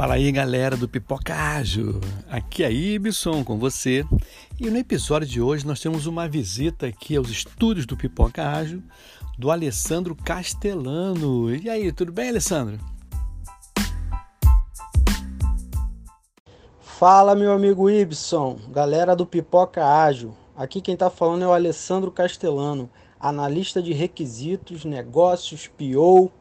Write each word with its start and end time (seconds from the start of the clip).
Fala 0.00 0.14
aí 0.14 0.32
galera 0.32 0.78
do 0.78 0.88
Pipoca 0.88 1.34
Ágil, 1.34 2.00
aqui 2.30 2.64
é 2.64 2.72
Ibson 2.72 3.44
com 3.44 3.58
você 3.58 4.02
e 4.58 4.70
no 4.70 4.78
episódio 4.78 5.28
de 5.28 5.42
hoje 5.42 5.66
nós 5.66 5.78
temos 5.78 6.06
uma 6.06 6.26
visita 6.26 6.86
aqui 6.86 7.16
aos 7.16 7.28
estúdios 7.28 7.84
do 7.84 7.98
Pipoca 7.98 8.48
Ágil 8.48 8.82
do 9.38 9.50
Alessandro 9.50 10.16
Castellano. 10.16 11.54
E 11.54 11.68
aí, 11.68 11.92
tudo 11.92 12.12
bem 12.12 12.30
Alessandro? 12.30 12.78
Fala 16.80 17.34
meu 17.34 17.52
amigo 17.52 17.90
Ibson, 17.90 18.58
galera 18.70 19.14
do 19.14 19.26
Pipoca 19.26 19.84
Ágil, 19.84 20.34
aqui 20.56 20.80
quem 20.80 20.94
está 20.94 21.10
falando 21.10 21.44
é 21.44 21.46
o 21.46 21.52
Alessandro 21.52 22.10
Castellano, 22.10 22.88
analista 23.20 23.82
de 23.82 23.92
requisitos, 23.92 24.82
negócios, 24.86 25.68
PO 25.68 26.32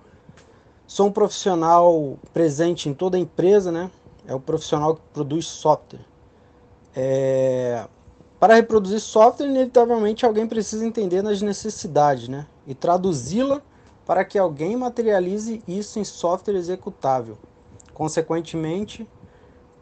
Sou 0.90 1.06
um 1.06 1.12
profissional 1.12 2.18
presente 2.34 2.90
em 2.90 2.96
toda 2.96 3.16
a 3.16 3.20
empresa, 3.20 3.72
né? 3.72 3.92
É 4.26 4.34
o 4.34 4.40
profissional 4.40 4.96
que 4.96 5.02
produz 5.14 5.46
software. 5.46 6.04
É... 6.96 7.86
Para 8.40 8.56
reproduzir 8.56 9.00
software, 9.00 9.46
inevitavelmente 9.46 10.26
alguém 10.26 10.48
precisa 10.48 10.84
entender 10.84 11.24
as 11.28 11.44
necessidades, 11.44 12.28
né? 12.28 12.48
E 12.66 12.74
traduzi-la 12.74 13.62
para 14.04 14.26
que 14.26 14.40
alguém 14.40 14.76
materialize 14.76 15.62
isso 15.68 16.00
em 16.00 16.04
software 16.04 16.56
executável. 16.56 17.38
Consequentemente, 17.94 19.08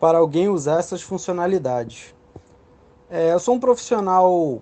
para 0.01 0.17
alguém 0.17 0.49
usar 0.49 0.79
essas 0.79 1.01
funcionalidades. 1.01 2.13
É, 3.09 3.31
eu 3.31 3.39
sou 3.39 3.55
um 3.55 3.61
profissional 3.61 4.61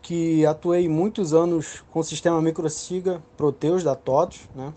que 0.00 0.46
atuei 0.46 0.88
muitos 0.88 1.34
anos 1.34 1.84
com 1.90 2.00
o 2.00 2.04
sistema 2.04 2.40
microsiga 2.40 3.22
Proteus 3.36 3.84
da 3.84 3.94
TOTOS, 3.94 4.48
né? 4.54 4.72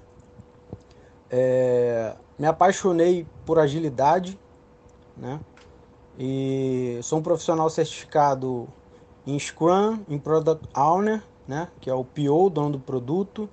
É, 1.32 2.14
me 2.38 2.46
apaixonei 2.46 3.26
por 3.46 3.58
agilidade, 3.58 4.38
né? 5.16 5.40
E 6.20 7.00
sou 7.04 7.20
um 7.20 7.22
profissional 7.22 7.70
certificado 7.70 8.68
em 9.26 9.40
Scrum, 9.40 10.00
em 10.10 10.20
Product 10.20 10.68
Owner, 10.78 11.24
né? 11.48 11.70
Que 11.80 11.90
é 11.90 11.94
o 11.94 12.04
PO, 12.04 12.50
dono 12.50 12.72
do 12.72 12.80
produto. 12.80 13.50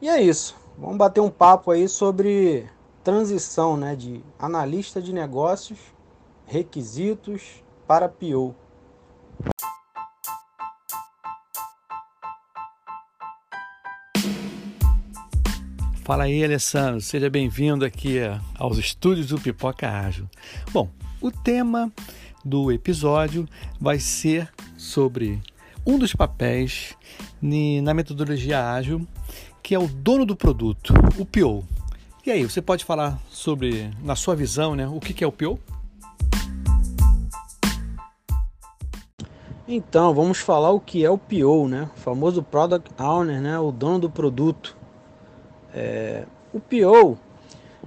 E 0.00 0.08
é 0.08 0.20
isso. 0.22 0.56
Vamos 0.78 0.96
bater 0.96 1.20
um 1.20 1.30
papo 1.30 1.70
aí 1.70 1.88
sobre 1.88 2.68
transição, 3.02 3.76
né? 3.76 3.94
De 3.94 4.24
analista 4.38 5.02
de 5.02 5.12
negócios, 5.12 5.78
requisitos 6.46 7.62
para 7.86 8.08
PO. 8.08 8.54
Fala 16.04 16.24
aí, 16.24 16.44
Alessandro, 16.44 17.00
seja 17.00 17.30
bem-vindo 17.30 17.82
aqui 17.82 18.18
aos 18.58 18.76
estúdios 18.76 19.28
do 19.28 19.40
Pipoca 19.40 19.88
Ágil. 19.88 20.28
Bom, 20.70 20.90
o 21.18 21.30
tema 21.30 21.90
do 22.44 22.70
episódio 22.70 23.48
vai 23.80 23.98
ser 23.98 24.52
sobre 24.76 25.40
um 25.86 25.98
dos 25.98 26.12
papéis 26.14 26.94
na 27.40 27.94
metodologia 27.94 28.70
ágil, 28.70 29.08
que 29.62 29.74
é 29.74 29.78
o 29.78 29.88
dono 29.88 30.26
do 30.26 30.36
produto, 30.36 30.92
o 31.18 31.24
PO. 31.24 31.64
E 32.26 32.30
aí, 32.30 32.44
você 32.44 32.60
pode 32.60 32.84
falar 32.84 33.18
sobre, 33.30 33.90
na 34.02 34.14
sua 34.14 34.36
visão, 34.36 34.74
né, 34.74 34.86
o 34.86 35.00
que 35.00 35.24
é 35.24 35.26
o 35.26 35.32
PO? 35.32 35.58
Então, 39.66 40.12
vamos 40.12 40.36
falar 40.36 40.70
o 40.70 40.80
que 40.80 41.02
é 41.02 41.08
o 41.08 41.16
PO, 41.16 41.66
né? 41.66 41.88
O 41.96 41.98
famoso 41.98 42.42
Product 42.42 42.90
Owner, 43.02 43.40
né? 43.40 43.58
O 43.58 43.72
dono 43.72 44.00
do 44.00 44.10
produto. 44.10 44.83
É, 45.74 46.24
o 46.52 46.60
PO 46.60 47.18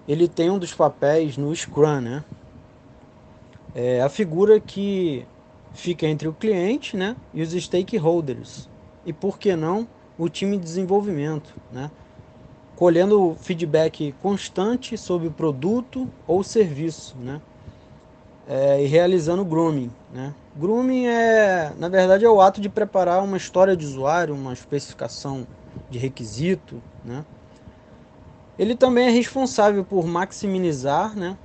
ele 0.08 0.28
tem 0.28 0.50
um 0.50 0.60
dos 0.60 0.74
papéis 0.74 1.38
no 1.38 1.54
Scrum, 1.56 2.02
né? 2.02 2.24
É 3.76 4.02
a 4.02 4.10
figura 4.10 4.60
que 4.60 5.26
fica 5.74 6.08
entre 6.08 6.28
o 6.28 6.34
cliente, 6.34 6.98
né, 6.98 7.16
e 7.34 7.42
os 7.42 7.52
stakeholders. 7.52 8.68
E 9.06 9.14
por 9.14 9.38
que 9.38 9.56
não 9.56 9.88
o 10.18 10.28
time 10.28 10.58
de 10.58 10.64
desenvolvimento, 10.64 11.54
né? 11.72 11.92
Colhendo 12.76 13.36
feedback 13.40 14.14
constante 14.22 14.98
sobre 14.98 15.28
o 15.28 15.32
produto 15.32 16.10
ou 16.28 16.44
serviço, 16.44 17.16
né? 17.18 17.40
É, 18.50 18.82
e 18.82 18.88
realizando 18.88 19.44
grooming, 19.44 19.92
né? 20.14 20.34
Grooming 20.56 21.06
é, 21.08 21.74
na 21.78 21.90
verdade, 21.90 22.26
é 22.26 22.30
o 22.30 22.42
ato 22.42 22.60
de 22.62 22.70
preparar 22.70 23.24
uma 23.24 23.38
história 23.38 23.76
de 23.76 23.86
usuário, 23.86 24.34
uma 24.34 24.54
especificação 24.54 25.46
de 25.90 26.00
requisito, 26.00 26.82
né? 27.06 27.24
Ele 28.58 28.76
também 28.76 29.08
é 29.08 29.12
responsável 29.12 29.84
por 29.84 30.08
maximizar 30.08 31.16
né, 31.16 31.38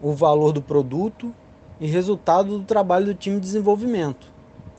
o 0.00 0.12
valor 0.12 0.52
do 0.52 0.62
produto 0.62 1.34
e 1.80 1.86
resultado 1.86 2.58
do 2.58 2.64
trabalho 2.64 3.06
do 3.06 3.14
time 3.14 3.36
de 3.36 3.42
desenvolvimento, 3.42 4.32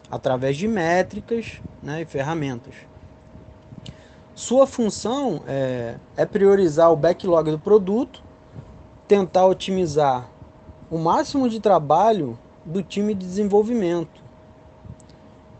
através 0.09 0.55
de 0.55 0.67
métricas 0.67 1.61
né, 1.83 2.01
e 2.01 2.05
ferramentas. 2.05 2.73
Sua 4.33 4.65
função 4.65 5.43
é, 5.47 5.95
é 6.15 6.25
priorizar 6.25 6.91
o 6.91 6.95
backlog 6.95 7.51
do 7.51 7.59
produto, 7.59 8.23
tentar 9.07 9.45
otimizar 9.45 10.29
o 10.89 10.97
máximo 10.97 11.49
de 11.49 11.59
trabalho 11.59 12.37
do 12.65 12.81
time 12.81 13.13
de 13.13 13.25
desenvolvimento 13.25 14.23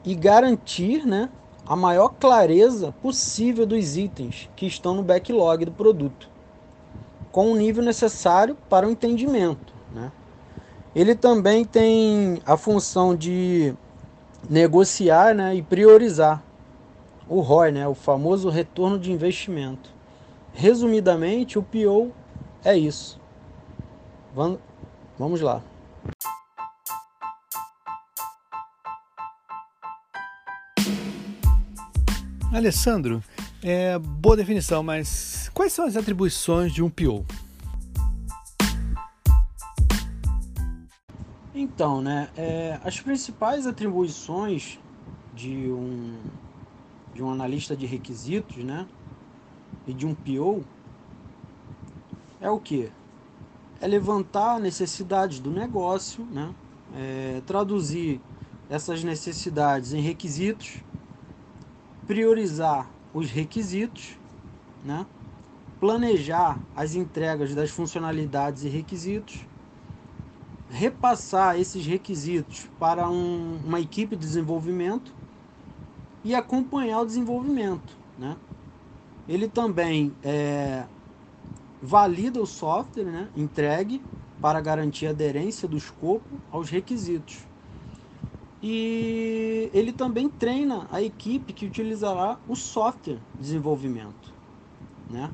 e 0.03 0.15
garantir 0.15 1.05
né, 1.05 1.29
a 1.67 1.75
maior 1.75 2.09
clareza 2.09 2.93
possível 3.01 3.65
dos 3.65 3.97
itens 3.97 4.49
que 4.55 4.65
estão 4.65 4.93
no 4.93 5.03
backlog 5.03 5.65
do 5.65 5.71
produto, 5.71 6.29
com 7.31 7.51
o 7.51 7.55
nível 7.55 7.83
necessário 7.83 8.55
para 8.69 8.87
o 8.87 8.91
entendimento. 8.91 9.73
Né? 9.91 10.11
Ele 10.95 11.15
também 11.15 11.65
tem 11.65 12.39
a 12.45 12.55
função 12.55 13.15
de 13.15 13.73
negociar 14.49 15.33
né, 15.33 15.55
e 15.55 15.61
priorizar 15.61 16.43
o 17.27 17.39
ROI, 17.41 17.71
né, 17.71 17.87
o 17.87 17.95
famoso 17.95 18.49
retorno 18.49 18.99
de 18.99 19.11
investimento. 19.11 19.89
Resumidamente, 20.53 21.57
o 21.57 21.63
PO 21.63 22.11
é 22.63 22.77
isso. 22.77 23.19
Vamos 25.17 25.41
lá. 25.41 25.61
Alessandro, 32.55 33.21
é, 33.61 33.99
boa 33.99 34.37
definição, 34.37 34.81
mas 34.81 35.51
quais 35.53 35.73
são 35.73 35.85
as 35.85 35.97
atribuições 35.97 36.71
de 36.71 36.81
um 36.81 36.89
PO? 36.89 37.25
Então, 41.53 42.01
né, 42.01 42.29
é, 42.37 42.79
as 42.81 42.97
principais 43.01 43.67
atribuições 43.67 44.79
de 45.33 45.69
um, 45.69 46.17
de 47.13 47.21
um 47.21 47.29
analista 47.29 47.75
de 47.75 47.85
requisitos, 47.85 48.63
né, 48.63 48.87
e 49.85 49.93
de 49.93 50.05
um 50.05 50.15
PO 50.15 50.63
é 52.39 52.49
o 52.49 52.57
que? 52.57 52.89
É 53.81 53.87
levantar 53.87 54.61
necessidades 54.61 55.41
do 55.41 55.51
negócio, 55.51 56.23
né, 56.31 56.55
é, 56.95 57.41
traduzir 57.45 58.21
essas 58.69 59.03
necessidades 59.03 59.91
em 59.91 59.99
requisitos 59.99 60.85
priorizar 62.07 62.89
os 63.13 63.29
requisitos, 63.31 64.17
né? 64.83 65.05
planejar 65.79 66.59
as 66.75 66.95
entregas 66.95 67.53
das 67.53 67.69
funcionalidades 67.69 68.63
e 68.63 68.69
requisitos, 68.69 69.45
repassar 70.69 71.59
esses 71.59 71.85
requisitos 71.85 72.67
para 72.79 73.09
um, 73.09 73.59
uma 73.65 73.79
equipe 73.79 74.15
de 74.15 74.21
desenvolvimento 74.21 75.13
e 76.23 76.33
acompanhar 76.33 77.01
o 77.01 77.05
desenvolvimento. 77.05 77.95
Né? 78.17 78.35
Ele 79.27 79.47
também 79.47 80.13
é, 80.23 80.85
valida 81.81 82.41
o 82.41 82.45
software 82.45 83.05
né, 83.05 83.29
entregue 83.35 84.01
para 84.41 84.59
garantir 84.59 85.07
a 85.07 85.11
aderência 85.11 85.67
do 85.67 85.77
escopo 85.77 86.39
aos 86.51 86.69
requisitos. 86.69 87.45
E 88.67 89.69
ele 89.75 89.93
também 89.93 90.27
treina 90.27 90.87
a 90.91 90.99
equipe 90.99 91.53
que 91.53 91.67
utilizará 91.67 92.39
o 92.49 92.55
software 92.55 93.19
de 93.35 93.41
desenvolvimento. 93.41 94.33
Né? 95.07 95.29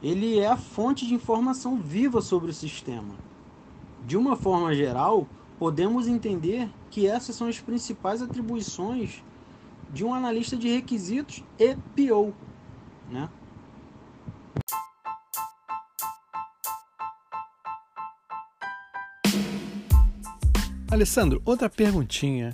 Ele 0.00 0.38
é 0.38 0.46
a 0.46 0.56
fonte 0.56 1.08
de 1.08 1.12
informação 1.12 1.76
viva 1.76 2.22
sobre 2.22 2.52
o 2.52 2.54
sistema. 2.54 3.16
De 4.06 4.16
uma 4.16 4.36
forma 4.36 4.72
geral, 4.72 5.26
podemos 5.58 6.06
entender 6.06 6.70
que 6.88 7.04
essas 7.04 7.34
são 7.34 7.48
as 7.48 7.58
principais 7.58 8.22
atribuições 8.22 9.24
de 9.92 10.04
um 10.04 10.14
analista 10.14 10.56
de 10.56 10.68
requisitos 10.68 11.42
e 11.58 11.74
PO. 11.96 12.32
Né? 13.10 13.28
Alessandro, 20.90 21.40
outra 21.44 21.70
perguntinha. 21.70 22.52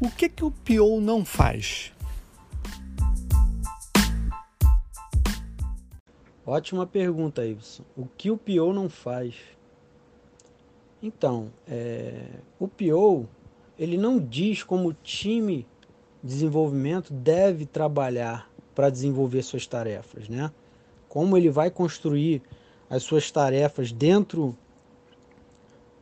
O 0.00 0.10
que, 0.10 0.28
que 0.28 0.44
o 0.44 0.50
PO 0.50 1.00
não 1.00 1.24
faz? 1.24 1.92
Ótima 6.44 6.84
pergunta, 6.84 7.46
Iveson. 7.46 7.84
O 7.96 8.04
que 8.04 8.32
o 8.32 8.36
PO 8.36 8.72
não 8.72 8.88
faz? 8.88 9.36
Então, 11.00 11.52
é, 11.68 12.24
o 12.58 12.66
PO 12.66 13.28
ele 13.78 13.96
não 13.96 14.18
diz 14.18 14.64
como 14.64 14.88
o 14.88 14.92
time 14.92 15.64
de 16.20 16.34
desenvolvimento 16.34 17.12
deve 17.12 17.64
trabalhar 17.64 18.50
para 18.74 18.90
desenvolver 18.90 19.42
suas 19.44 19.68
tarefas, 19.68 20.28
né? 20.28 20.50
Como 21.08 21.36
ele 21.36 21.48
vai 21.48 21.70
construir 21.70 22.42
as 22.90 23.04
suas 23.04 23.30
tarefas 23.30 23.92
dentro 23.92 24.58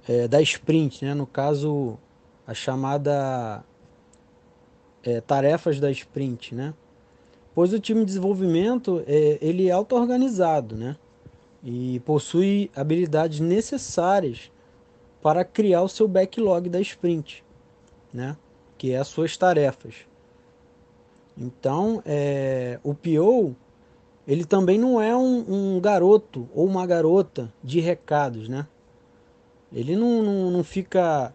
é, 0.08 0.28
da 0.28 0.40
sprint, 0.40 1.04
né? 1.04 1.14
No 1.14 1.26
caso, 1.26 1.98
a 2.46 2.54
chamada 2.54 3.64
é, 5.02 5.20
tarefas 5.20 5.80
da 5.80 5.90
sprint, 5.90 6.54
né? 6.54 6.74
Pois 7.54 7.72
o 7.72 7.80
time 7.80 8.00
de 8.00 8.06
desenvolvimento 8.06 9.02
é, 9.06 9.38
ele 9.40 9.68
é 9.68 9.72
auto-organizado, 9.72 10.76
né? 10.76 10.96
E 11.64 12.00
possui 12.00 12.70
habilidades 12.76 13.40
necessárias 13.40 14.50
para 15.22 15.44
criar 15.44 15.82
o 15.82 15.88
seu 15.88 16.06
backlog 16.06 16.68
da 16.68 16.80
sprint, 16.80 17.42
né? 18.12 18.36
Que 18.76 18.92
é 18.92 18.98
as 18.98 19.08
suas 19.08 19.36
tarefas. 19.36 19.94
Então, 21.36 22.02
é, 22.04 22.78
o 22.82 22.94
PO 22.94 23.56
ele 24.26 24.44
também 24.44 24.78
não 24.78 25.00
é 25.00 25.16
um, 25.16 25.76
um, 25.76 25.80
garoto 25.80 26.48
ou 26.52 26.66
uma 26.66 26.84
garota 26.84 27.52
de 27.62 27.78
recados, 27.78 28.48
né? 28.48 28.66
Ele 29.76 29.94
não, 29.94 30.22
não, 30.22 30.50
não 30.50 30.64
fica 30.64 31.34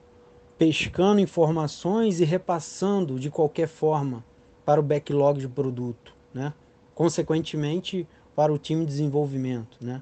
pescando 0.57 1.21
informações 1.21 2.19
e 2.19 2.25
repassando 2.25 3.19
de 3.19 3.29
qualquer 3.29 3.67
forma 3.67 4.25
para 4.65 4.79
o 4.79 4.83
backlog 4.83 5.39
de 5.39 5.47
produto, 5.47 6.15
né? 6.33 6.51
consequentemente 6.95 8.07
para 8.35 8.51
o 8.51 8.57
time 8.57 8.81
de 8.81 8.87
desenvolvimento. 8.87 9.77
Né? 9.79 10.01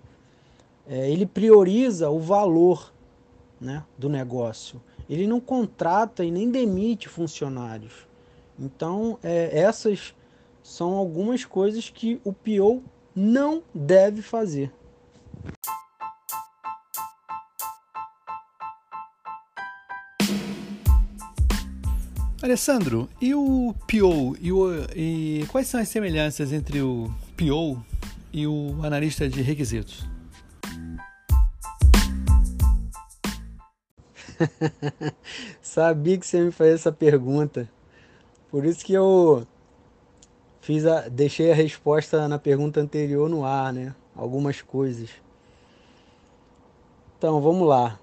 É, 0.88 1.12
ele 1.12 1.26
prioriza 1.26 2.10
o 2.10 2.18
valor 2.18 2.94
né, 3.60 3.84
do 3.98 4.08
negócio. 4.08 4.82
Ele 5.10 5.28
não 5.28 5.42
contrata 5.42 6.24
e 6.24 6.32
nem 6.32 6.50
demite 6.50 7.10
funcionários. 7.10 8.08
Então, 8.58 9.20
é, 9.22 9.60
essas 9.60 10.16
são 10.64 10.94
algumas 10.94 11.44
coisas 11.44 11.90
que 11.90 12.22
o 12.24 12.32
PO 12.32 12.82
não 13.14 13.62
deve 13.74 14.22
fazer. 14.22 14.72
Alessandro, 22.42 23.10
e 23.20 23.36
o 23.36 23.76
PO? 23.86 24.38
E, 24.40 24.50
o, 24.50 24.72
e 24.96 25.46
quais 25.50 25.68
são 25.68 25.78
as 25.78 25.90
semelhanças 25.90 26.54
entre 26.54 26.82
o 26.82 27.14
PO 27.36 27.84
e 28.32 28.48
o 28.48 28.78
analista 28.82 29.28
de 29.28 29.42
requisitos? 29.42 30.08
Sabia 35.62 36.18
que 36.18 36.26
você 36.26 36.40
me 36.42 36.52
fez 36.52 36.76
essa 36.76 36.94
pergunta. 36.94 37.70
Por 38.50 38.64
isso 38.64 38.86
que 38.86 38.94
eu 38.94 39.46
fiz 40.62 40.86
a, 40.86 41.10
deixei 41.10 41.52
a 41.52 41.56
resposta 41.56 42.26
na 42.30 42.40
pergunta 42.40 42.80
anterior 42.80 43.30
no 43.30 43.44
ar, 43.44 43.74
né? 43.74 43.94
Algumas 44.16 44.62
coisas. 44.62 45.10
Então, 47.18 47.42
vamos 47.42 47.68
lá 47.68 48.00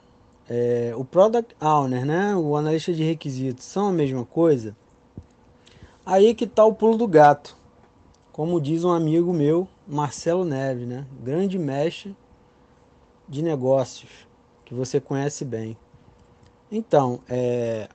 é, 0.48 0.93
o 0.96 1.04
Product 1.04 1.54
Owner, 1.60 2.04
né, 2.04 2.34
o 2.37 2.56
analista 2.56 2.93
de 2.93 3.02
requisitos, 3.02 3.64
são 3.64 3.88
a 3.88 3.93
mesma 3.93 4.25
coisa? 4.25 4.76
Aí 6.04 6.34
que 6.34 6.44
está 6.44 6.64
o 6.64 6.75
pulo 6.75 6.96
do 6.96 7.08
gato. 7.08 7.56
Como 8.32 8.60
diz 8.60 8.84
um 8.84 8.93
amigo 8.93 9.32
meu, 9.32 9.66
Marcelo 9.87 10.44
Neves, 10.44 10.87
né, 10.87 11.06
grande 11.22 11.58
mestre 11.58 12.16
de 13.28 13.43
negócios, 13.43 14.10
que 14.64 14.75
você 14.75 15.00
conhece 15.00 15.44
bem. 15.44 15.76
Então, 16.70 17.20
é, 17.28 17.88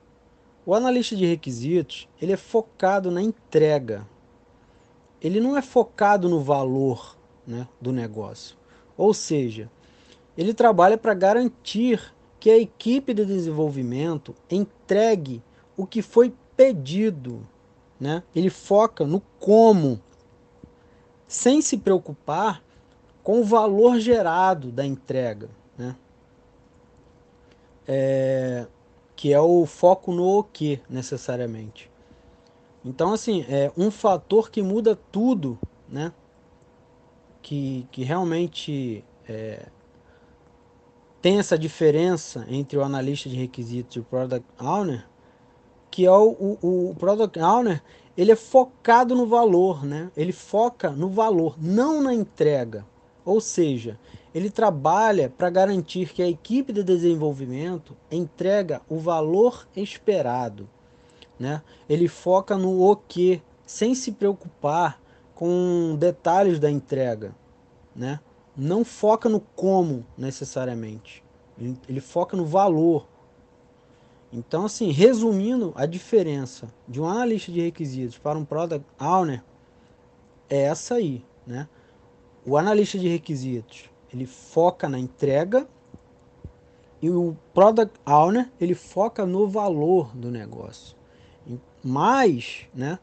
o 0.66 0.74
analista 0.74 1.16
de 1.16 1.24
requisitos, 1.24 2.08
ele 2.20 2.32
é 2.32 2.36
focado 2.36 3.10
na 3.10 3.22
entrega. 3.22 4.06
Ele 5.20 5.40
não 5.40 5.56
é 5.56 5.62
focado 5.62 6.28
no 6.28 6.40
valor 6.40 7.16
né, 7.46 7.66
do 7.80 7.92
negócio. 7.92 8.56
Ou 8.96 9.14
seja, 9.14 9.70
ele 10.36 10.52
trabalha 10.52 10.98
para 10.98 11.14
garantir 11.14 12.11
que 12.42 12.50
a 12.50 12.58
equipe 12.58 13.14
de 13.14 13.24
desenvolvimento 13.24 14.34
entregue 14.50 15.40
o 15.76 15.86
que 15.86 16.02
foi 16.02 16.34
pedido. 16.56 17.46
Né? 18.00 18.20
Ele 18.34 18.50
foca 18.50 19.06
no 19.06 19.20
como, 19.38 20.00
sem 21.28 21.62
se 21.62 21.78
preocupar 21.78 22.60
com 23.22 23.40
o 23.40 23.44
valor 23.44 24.00
gerado 24.00 24.72
da 24.72 24.84
entrega. 24.84 25.50
Né? 25.78 25.94
É, 27.86 28.66
que 29.14 29.32
é 29.32 29.40
o 29.40 29.64
foco 29.64 30.10
no 30.10 30.40
o 30.40 30.42
que, 30.42 30.80
necessariamente. 30.90 31.88
Então, 32.84 33.12
assim, 33.12 33.46
é 33.48 33.70
um 33.76 33.88
fator 33.88 34.50
que 34.50 34.64
muda 34.64 34.98
tudo, 35.12 35.56
né? 35.88 36.12
Que, 37.40 37.86
que 37.92 38.02
realmente 38.02 39.04
é, 39.28 39.68
tem 41.22 41.38
essa 41.38 41.56
diferença 41.56 42.44
entre 42.48 42.76
o 42.76 42.82
analista 42.82 43.28
de 43.28 43.36
requisitos 43.36 43.94
e 43.94 44.00
o 44.00 44.04
Product 44.04 44.46
Owner, 44.60 45.06
que 45.88 46.04
é 46.04 46.10
o, 46.10 46.58
o, 46.60 46.90
o 46.90 46.94
Product 46.96 47.38
Owner, 47.38 47.80
ele 48.16 48.32
é 48.32 48.36
focado 48.36 49.14
no 49.14 49.26
valor, 49.26 49.84
né? 49.84 50.10
Ele 50.16 50.32
foca 50.32 50.90
no 50.90 51.08
valor, 51.08 51.54
não 51.58 52.02
na 52.02 52.12
entrega. 52.12 52.84
Ou 53.24 53.40
seja, 53.40 53.98
ele 54.34 54.50
trabalha 54.50 55.30
para 55.30 55.48
garantir 55.48 56.12
que 56.12 56.22
a 56.22 56.28
equipe 56.28 56.72
de 56.72 56.82
desenvolvimento 56.82 57.96
entrega 58.10 58.82
o 58.88 58.98
valor 58.98 59.66
esperado. 59.76 60.68
Né? 61.38 61.62
Ele 61.88 62.08
foca 62.08 62.58
no 62.58 62.82
o 62.82 62.96
que, 62.96 63.40
sem 63.64 63.94
se 63.94 64.12
preocupar 64.12 65.00
com 65.34 65.96
detalhes 65.98 66.58
da 66.58 66.70
entrega. 66.70 67.34
Né? 67.94 68.18
Não 68.56 68.84
foca 68.84 69.28
no 69.28 69.40
como 69.40 70.04
necessariamente. 70.16 71.22
Ele, 71.88 72.00
foca 72.00 72.36
no 72.36 72.44
valor. 72.44 73.06
Então, 74.32 74.64
assim, 74.64 74.90
resumindo, 74.90 75.72
a 75.76 75.86
diferença 75.86 76.72
de 76.88 77.00
um 77.00 77.06
analista 77.06 77.52
de 77.52 77.60
requisitos 77.60 78.18
para 78.18 78.38
um 78.38 78.44
product 78.44 78.86
owner 79.00 79.42
é 80.48 80.62
essa 80.62 80.94
aí, 80.94 81.24
né? 81.46 81.68
O 82.44 82.56
analista 82.56 82.98
de 82.98 83.08
requisitos, 83.08 83.90
ele 84.12 84.26
foca 84.26 84.88
na 84.88 84.98
entrega 84.98 85.68
e 87.00 87.10
o 87.10 87.36
product 87.54 88.00
owner, 88.06 88.50
ele 88.60 88.74
foca 88.74 89.24
no 89.24 89.46
valor 89.46 90.14
do 90.16 90.30
negócio. 90.30 90.96
Mas, 91.84 92.68
né, 92.74 92.98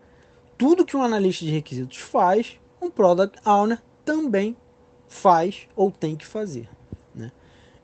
tudo 0.58 0.86
que 0.86 0.96
um 0.96 1.04
analista 1.04 1.44
de 1.44 1.52
requisitos 1.52 1.98
faz, 1.98 2.60
um 2.82 2.90
product 2.90 3.40
owner 3.48 3.82
também 4.06 4.56
faz 5.10 5.68
ou 5.76 5.92
tem 5.92 6.16
que 6.16 6.26
fazer. 6.26 6.70
Né? 7.14 7.32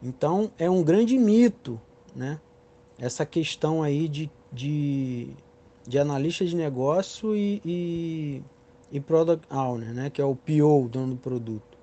Então 0.01 0.51
é 0.57 0.69
um 0.69 0.83
grande 0.83 1.17
mito 1.17 1.81
né? 2.15 2.39
essa 2.97 3.25
questão 3.25 3.83
aí 3.83 4.07
de, 4.07 4.31
de, 4.53 5.29
de 5.85 5.99
analista 5.99 6.45
de 6.45 6.55
negócio 6.55 7.35
e, 7.35 7.61
e, 7.65 8.43
e 8.91 8.99
product 9.01 9.45
owner, 9.51 9.93
né? 9.93 10.09
que 10.09 10.21
é 10.21 10.25
o 10.25 10.35
PO, 10.35 10.87
dono 10.87 11.15
do 11.15 11.17
produto. 11.17 11.75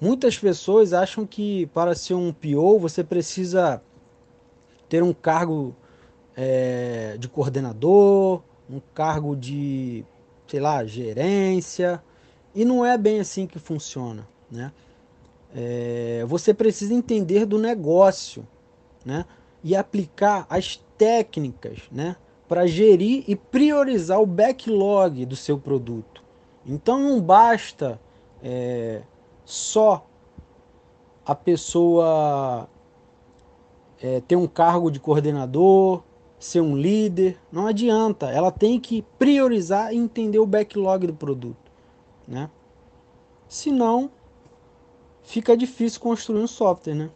Muitas 0.00 0.36
pessoas 0.36 0.92
acham 0.92 1.24
que 1.24 1.66
para 1.66 1.94
ser 1.94 2.14
um 2.14 2.32
PO 2.32 2.80
você 2.80 3.04
precisa 3.04 3.80
ter 4.88 5.00
um 5.00 5.12
cargo 5.12 5.76
é, 6.36 7.16
de 7.18 7.28
coordenador, 7.28 8.42
um 8.68 8.80
cargo 8.92 9.36
de, 9.36 10.04
sei 10.48 10.58
lá, 10.58 10.84
gerência. 10.84 12.02
E 12.54 12.64
não 12.64 12.84
é 12.84 12.98
bem 12.98 13.20
assim 13.20 13.46
que 13.46 13.58
funciona. 13.58 14.26
Né? 14.52 14.70
É, 15.54 16.24
você 16.28 16.52
precisa 16.52 16.92
entender 16.92 17.46
do 17.46 17.58
negócio 17.58 18.46
né? 19.02 19.24
e 19.64 19.74
aplicar 19.74 20.46
as 20.50 20.76
técnicas 20.98 21.78
né? 21.90 22.16
para 22.46 22.66
gerir 22.66 23.24
e 23.26 23.34
priorizar 23.34 24.20
o 24.20 24.26
backlog 24.26 25.24
do 25.24 25.34
seu 25.34 25.58
produto. 25.58 26.22
Então 26.66 27.00
não 27.00 27.20
basta 27.20 27.98
é, 28.42 29.02
só 29.44 30.06
a 31.24 31.34
pessoa 31.34 32.68
é, 34.02 34.20
ter 34.20 34.36
um 34.36 34.46
cargo 34.46 34.90
de 34.90 35.00
coordenador, 35.00 36.02
ser 36.38 36.60
um 36.60 36.76
líder, 36.76 37.38
não 37.50 37.66
adianta. 37.66 38.30
Ela 38.30 38.50
tem 38.50 38.78
que 38.78 39.02
priorizar 39.18 39.94
e 39.94 39.96
entender 39.96 40.38
o 40.38 40.46
backlog 40.46 41.06
do 41.06 41.14
produto, 41.14 41.70
né? 42.28 42.50
Senão, 43.48 44.10
fica 45.22 45.56
difícil 45.56 46.00
construir 46.00 46.40
um 46.40 46.46
software, 46.46 46.94
né? 46.94 47.10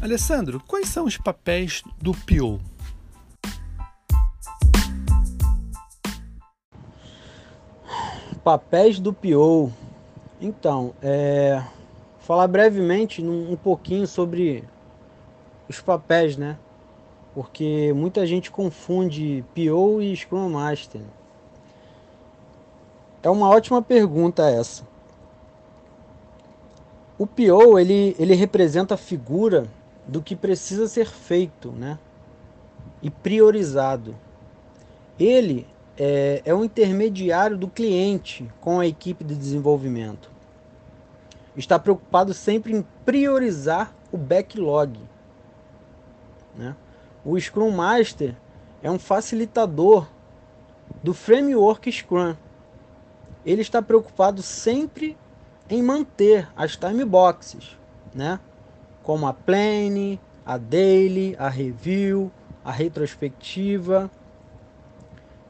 Alessandro, 0.00 0.60
quais 0.66 0.88
são 0.88 1.04
os 1.04 1.16
papéis 1.16 1.82
do 2.00 2.12
PO? 2.12 2.60
Papéis 8.42 8.98
do 8.98 9.12
PO. 9.12 9.72
Então, 10.40 10.92
é... 11.00 11.62
falar 12.18 12.48
brevemente 12.48 13.22
um 13.22 13.54
pouquinho 13.54 14.06
sobre 14.08 14.64
os 15.68 15.80
papéis, 15.80 16.36
né? 16.36 16.58
Porque 17.34 17.92
muita 17.94 18.26
gente 18.26 18.50
confunde 18.50 19.44
PO 19.54 20.02
e 20.02 20.14
Scrum 20.14 20.50
Master. 20.50 21.00
É 23.22 23.30
uma 23.30 23.48
ótima 23.48 23.80
pergunta 23.80 24.48
essa. 24.48 24.82
O 27.18 27.26
PO 27.26 27.78
ele, 27.78 28.16
ele 28.18 28.34
representa 28.34 28.94
a 28.94 28.98
figura 28.98 29.66
do 30.06 30.20
que 30.20 30.34
precisa 30.34 30.88
ser 30.88 31.06
feito, 31.06 31.70
né? 31.70 31.98
E 33.00 33.08
priorizado. 33.10 34.14
Ele 35.18 35.66
é, 35.96 36.42
é 36.44 36.54
um 36.54 36.64
intermediário 36.64 37.56
do 37.56 37.68
cliente 37.68 38.50
com 38.60 38.80
a 38.80 38.86
equipe 38.86 39.24
de 39.24 39.36
desenvolvimento. 39.36 40.30
Está 41.56 41.78
preocupado 41.78 42.32
sempre 42.34 42.74
em 42.74 42.84
priorizar 43.04 43.94
o 44.10 44.16
backlog. 44.16 44.98
Né? 46.56 46.74
O 47.24 47.38
Scrum 47.38 47.70
Master 47.70 48.34
é 48.82 48.90
um 48.90 48.98
facilitador 48.98 50.08
do 51.02 51.14
framework 51.14 51.90
Scrum. 51.90 52.36
Ele 53.44 53.62
está 53.62 53.80
preocupado 53.80 54.42
sempre 54.42 55.16
em 55.68 55.82
manter 55.82 56.48
as 56.56 56.76
time 56.76 57.04
boxes, 57.04 57.76
né? 58.14 58.38
como 59.02 59.26
a 59.26 59.32
plane, 59.32 60.20
a 60.44 60.58
daily, 60.58 61.34
a 61.38 61.48
review, 61.48 62.30
a 62.64 62.70
retrospectiva 62.70 64.10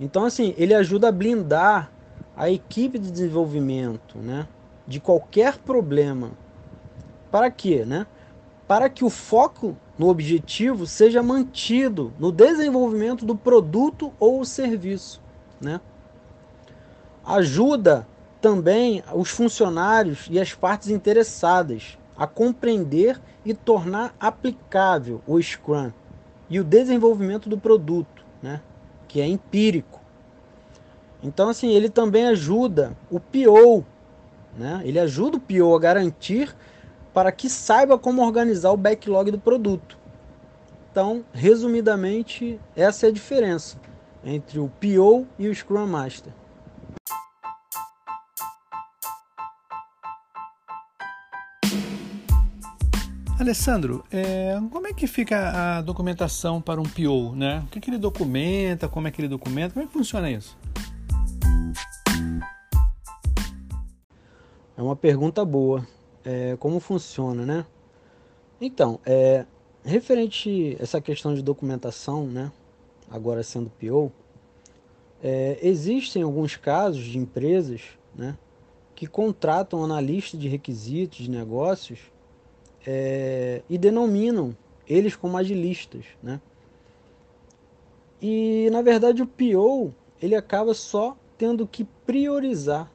então, 0.02 0.25
assim, 0.25 0.52
ele 0.59 0.75
ajuda 0.75 1.11
a 1.11 1.12
blindar 1.12 1.88
a 2.37 2.50
equipe 2.50 2.99
de 2.99 3.09
desenvolvimento, 3.09 4.19
né? 4.19 4.49
De 4.85 4.99
qualquer 4.99 5.59
problema. 5.59 6.33
Para 7.31 7.49
quê, 7.52 7.85
né? 7.85 8.05
Para 8.67 8.88
que 8.88 9.05
o 9.05 9.11
foco 9.11 9.76
no 9.99 10.09
objetivo 10.09 10.87
seja 10.87 11.23
mantido 11.23 12.13
no 12.19 12.33
desenvolvimento 12.33 13.25
do 13.25 13.37
produto 13.37 14.13
ou 14.19 14.45
serviço, 14.45 15.21
né? 15.61 15.81
Ajuda 17.25 18.07
também 18.41 19.03
os 19.15 19.31
funcionários 19.31 20.27
e 20.29 20.41
as 20.41 20.53
partes 20.53 20.89
interessadas 20.89 21.97
a 22.17 22.27
compreender 22.27 23.21
e 23.45 23.55
tornar 23.55 24.15
aplicável 24.19 25.23
o 25.27 25.41
Scrum 25.41 25.93
e 26.51 26.61
o 26.61 26.65
desenvolvimento 26.65 27.49
do 27.49 27.57
produto, 27.57 28.25
né? 28.43 28.61
que 29.09 29.21
é 29.21 29.27
empírico. 29.27 30.01
Então, 31.23 31.49
assim, 31.49 31.71
ele 31.71 31.89
também 31.89 32.27
ajuda 32.27 32.97
o 33.11 33.21
PO, 33.21 33.85
né? 34.57 34.83
ele 34.85 34.99
ajuda 34.99 35.37
o 35.37 35.41
PO 35.41 35.75
a 35.75 35.79
garantir 35.79 36.55
para 37.12 37.31
que 37.31 37.49
saiba 37.49 37.99
como 37.99 38.23
organizar 38.23 38.71
o 38.71 38.76
backlog 38.76 39.31
do 39.31 39.38
produto. 39.38 39.99
Então, 40.90 41.25
resumidamente, 41.33 42.61
essa 42.76 43.07
é 43.07 43.09
a 43.09 43.12
diferença 43.12 43.78
entre 44.25 44.59
o 44.59 44.69
PO 44.69 45.26
e 45.38 45.49
o 45.49 45.54
Scrum 45.54 45.87
Master. 45.87 46.33
Alessandro, 53.40 54.04
é, 54.12 54.57
como 54.71 54.87
é 54.87 54.92
que 54.92 55.09
fica 55.09 55.78
a 55.78 55.83
documentação 55.83 56.61
para 56.61 56.81
um 56.81 56.85
PO, 56.85 57.35
né? 57.35 57.64
O 57.66 57.71
que, 57.71 57.81
que 57.81 57.90
ele 57.90 57.99
documenta, 57.99 58.88
como 58.88 59.09
é 59.09 59.11
que 59.11 59.21
ele 59.21 59.26
documenta, 59.26 59.75
como 59.75 59.85
é 59.85 59.87
que 59.88 59.92
funciona 59.92 60.31
isso? 60.31 60.57
É 64.76 64.83
uma 64.83 64.95
pergunta 64.95 65.45
boa. 65.45 65.85
É, 66.25 66.57
como 66.59 66.79
funciona, 66.79 67.45
né? 67.45 67.67
Então, 68.61 69.00
é, 69.05 69.45
referente 69.85 70.76
essa 70.79 71.00
questão 71.00 71.35
de 71.35 71.43
documentação, 71.43 72.26
né? 72.26 72.52
Agora 73.11 73.43
sendo 73.43 73.71
PO, 73.71 74.12
é, 75.23 75.59
existem 75.62 76.23
alguns 76.23 76.57
casos 76.57 77.05
de 77.05 77.19
empresas, 77.19 77.83
né? 78.14 78.37
Que 78.95 79.07
contratam 79.07 79.83
analista 79.83 80.37
de 80.37 80.49
requisitos 80.49 81.19
de 81.19 81.31
negócios 81.31 81.99
é, 82.87 83.62
e 83.69 83.76
denominam 83.79 84.57
eles 84.87 85.17
como 85.17 85.37
agilistas, 85.37 86.05
né? 86.23 86.41
E 88.21 88.69
na 88.71 88.83
verdade 88.83 89.23
o 89.23 89.26
PO 89.26 89.93
ele 90.21 90.37
acaba 90.37 90.75
só 90.75 91.17
tendo 91.37 91.67
que 91.67 91.85
priorizar, 92.07 92.92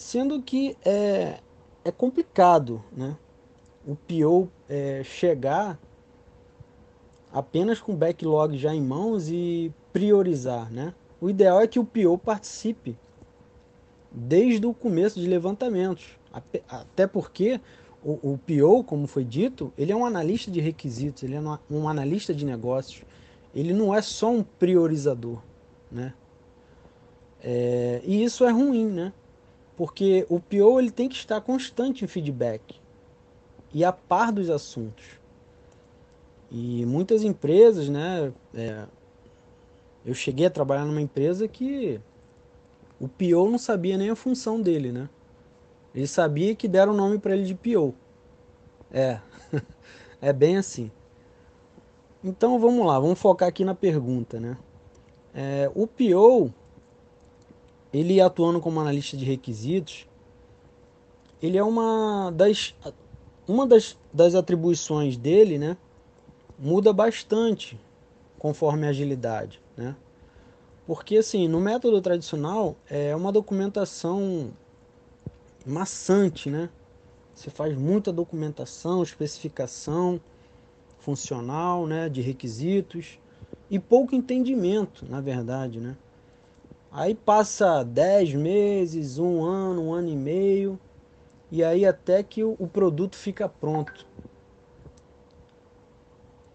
sendo 0.00 0.40
que 0.40 0.76
é, 0.82 1.40
é 1.84 1.92
complicado, 1.92 2.82
né? 2.90 3.14
O 3.86 3.94
PO 3.94 4.48
é, 4.66 5.02
chegar 5.04 5.78
apenas 7.30 7.80
com 7.80 7.94
backlog 7.94 8.56
já 8.56 8.74
em 8.74 8.80
mãos 8.80 9.28
e 9.28 9.70
priorizar, 9.92 10.72
né? 10.72 10.94
O 11.20 11.28
ideal 11.28 11.60
é 11.60 11.66
que 11.66 11.78
o 11.78 11.84
PO 11.84 12.16
participe 12.16 12.96
desde 14.10 14.66
o 14.66 14.72
começo 14.72 15.20
de 15.20 15.26
levantamentos, 15.26 16.18
até 16.68 17.06
porque 17.06 17.60
o, 18.02 18.32
o 18.32 18.38
PO, 18.38 18.82
como 18.84 19.06
foi 19.06 19.22
dito, 19.22 19.70
ele 19.76 19.92
é 19.92 19.96
um 19.96 20.06
analista 20.06 20.50
de 20.50 20.60
requisitos, 20.60 21.22
ele 21.22 21.34
é 21.34 21.40
um 21.70 21.88
analista 21.88 22.32
de 22.32 22.46
negócios. 22.46 23.04
Ele 23.54 23.74
não 23.74 23.94
é 23.94 24.00
só 24.00 24.30
um 24.30 24.42
priorizador, 24.42 25.42
né? 25.92 26.14
É, 27.42 28.00
e 28.04 28.24
isso 28.24 28.44
é 28.44 28.50
ruim, 28.50 28.86
né? 28.86 29.12
Porque 29.80 30.26
o 30.28 30.38
PO 30.38 30.78
ele 30.78 30.90
tem 30.90 31.08
que 31.08 31.14
estar 31.14 31.40
constante 31.40 32.04
em 32.04 32.06
feedback 32.06 32.78
e 33.72 33.82
a 33.82 33.90
par 33.90 34.30
dos 34.30 34.50
assuntos. 34.50 35.18
E 36.50 36.84
muitas 36.84 37.22
empresas, 37.22 37.88
né? 37.88 38.30
É, 38.52 38.84
eu 40.04 40.12
cheguei 40.12 40.44
a 40.44 40.50
trabalhar 40.50 40.84
numa 40.84 41.00
empresa 41.00 41.48
que 41.48 41.98
o 43.00 43.08
PO 43.08 43.50
não 43.50 43.56
sabia 43.56 43.96
nem 43.96 44.10
a 44.10 44.14
função 44.14 44.60
dele, 44.60 44.92
né? 44.92 45.08
Ele 45.94 46.06
sabia 46.06 46.54
que 46.54 46.68
deram 46.68 46.92
o 46.92 46.96
nome 46.96 47.18
para 47.18 47.34
ele 47.34 47.44
de 47.44 47.54
PO. 47.54 47.94
É, 48.92 49.18
é 50.20 50.30
bem 50.30 50.58
assim. 50.58 50.90
Então 52.22 52.58
vamos 52.58 52.86
lá, 52.86 53.00
vamos 53.00 53.18
focar 53.18 53.48
aqui 53.48 53.64
na 53.64 53.74
pergunta, 53.74 54.38
né? 54.38 54.58
É, 55.32 55.72
o 55.74 55.86
PO, 55.86 56.52
ele 57.92 58.20
atuando 58.20 58.60
como 58.60 58.80
analista 58.80 59.16
de 59.16 59.24
requisitos, 59.24 60.06
ele 61.42 61.56
é 61.56 61.62
uma 61.62 62.30
das, 62.30 62.74
uma 63.46 63.66
das, 63.66 63.96
das 64.12 64.34
atribuições 64.34 65.16
dele, 65.16 65.58
né? 65.58 65.76
Muda 66.58 66.92
bastante 66.92 67.78
conforme 68.38 68.86
a 68.86 68.90
agilidade, 68.90 69.60
né? 69.76 69.96
Porque 70.86 71.18
assim, 71.18 71.48
no 71.48 71.60
método 71.60 72.00
tradicional 72.00 72.76
é 72.88 73.14
uma 73.14 73.32
documentação 73.32 74.52
maçante, 75.66 76.50
né? 76.50 76.68
Você 77.34 77.48
faz 77.48 77.76
muita 77.76 78.12
documentação, 78.12 79.02
especificação 79.02 80.20
funcional, 80.98 81.86
né, 81.86 82.08
de 82.08 82.20
requisitos 82.20 83.18
e 83.70 83.78
pouco 83.78 84.14
entendimento, 84.14 85.06
na 85.08 85.20
verdade, 85.20 85.80
né? 85.80 85.96
Aí 86.92 87.14
passa 87.14 87.84
10 87.84 88.34
meses, 88.34 89.18
um 89.18 89.44
ano, 89.44 89.82
um 89.82 89.92
ano 89.92 90.08
e 90.08 90.16
meio, 90.16 90.78
e 91.50 91.62
aí 91.62 91.86
até 91.86 92.22
que 92.22 92.42
o, 92.42 92.56
o 92.58 92.66
produto 92.66 93.16
fica 93.16 93.48
pronto. 93.48 94.04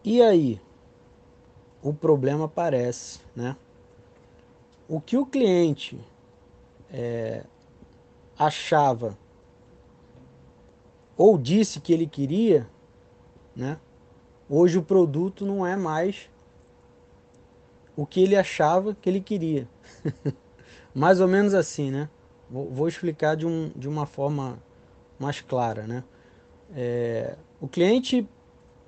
E 0.03 0.21
aí? 0.21 0.59
O 1.81 1.93
problema 1.93 2.45
aparece, 2.45 3.19
né? 3.35 3.55
O 4.89 4.99
que 4.99 5.17
o 5.17 5.25
cliente 5.25 5.99
é, 6.91 7.43
achava 8.37 9.17
ou 11.17 11.37
disse 11.37 11.79
que 11.79 11.93
ele 11.93 12.07
queria, 12.07 12.67
né? 13.55 13.79
Hoje 14.49 14.77
o 14.77 14.83
produto 14.83 15.45
não 15.45 15.65
é 15.65 15.75
mais 15.75 16.29
o 17.95 18.05
que 18.05 18.21
ele 18.21 18.35
achava 18.35 18.93
que 18.93 19.09
ele 19.09 19.21
queria. 19.21 19.67
mais 20.93 21.19
ou 21.19 21.27
menos 21.27 21.53
assim, 21.53 21.91
né? 21.91 22.09
Vou, 22.49 22.69
vou, 22.69 22.87
explicar 22.87 23.35
de, 23.35 23.45
um, 23.45 23.71
de 23.75 23.87
uma 23.87 24.05
forma 24.05 24.59
mais 25.19 25.41
clara, 25.41 25.87
né? 25.87 26.03
É, 26.75 27.35
o 27.59 27.67
cliente 27.67 28.27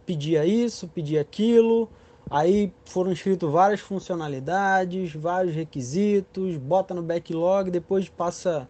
pedia 0.06 0.46
isso, 0.46 0.88
pedia 0.88 1.22
aquilo, 1.22 1.90
aí 2.30 2.72
foram 2.86 3.12
escritos 3.12 3.52
várias 3.52 3.80
funcionalidades, 3.80 5.14
vários 5.14 5.54
requisitos, 5.54 6.58
bota 6.58 6.94
no 6.94 7.02
backlog, 7.02 7.70
depois 7.70 8.08
passa 8.10 8.70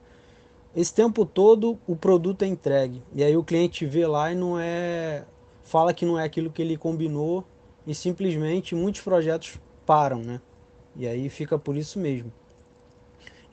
esse 0.77 0.93
tempo 0.93 1.25
todo 1.25 1.79
o 1.87 1.95
produto 1.95 2.43
é 2.43 2.47
entregue. 2.47 3.01
E 3.11 3.23
aí 3.23 3.35
o 3.35 3.43
cliente 3.43 3.83
vê 3.85 4.05
lá 4.05 4.31
e 4.31 4.35
não 4.35 4.59
é. 4.59 5.25
fala 5.63 5.91
que 5.91 6.05
não 6.05 6.19
é 6.19 6.23
aquilo 6.23 6.51
que 6.51 6.61
ele 6.61 6.77
combinou 6.77 7.43
e 7.85 7.95
simplesmente 7.95 8.75
muitos 8.75 9.01
projetos 9.01 9.59
param, 9.87 10.21
né? 10.21 10.39
E 10.97 11.07
aí 11.07 11.29
fica 11.29 11.59
por 11.59 11.77
isso 11.77 11.99
mesmo. 11.99 12.33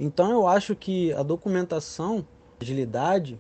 Então 0.01 0.31
eu 0.33 0.49
acho 0.49 0.75
que 0.75 1.13
a 1.13 1.23
documentação, 1.23 2.27
agilidade, 2.61 3.39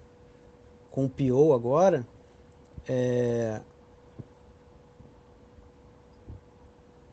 com 0.91 1.07
o 1.07 1.11
PO 1.11 1.55
agora, 1.55 2.07
é, 2.87 3.61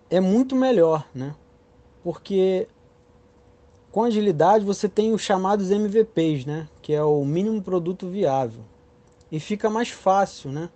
é 0.09 0.19
muito 0.19 0.55
melhor, 0.55 1.07
né? 1.15 1.33
Porque 2.03 2.67
com 3.89 4.03
agilidade 4.03 4.65
você 4.65 4.89
tem 4.89 5.13
os 5.13 5.21
chamados 5.21 5.71
MVPs, 5.71 6.45
né? 6.45 6.67
Que 6.81 6.93
é 6.93 7.03
o 7.03 7.23
mínimo 7.23 7.61
produto 7.61 8.09
viável. 8.09 8.63
E 9.31 9.39
fica 9.39 9.69
mais 9.69 9.89
fácil, 9.89 10.51
né? 10.51 10.69